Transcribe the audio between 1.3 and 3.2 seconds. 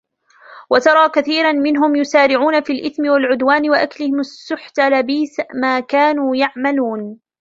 منهم يسارعون في الإثم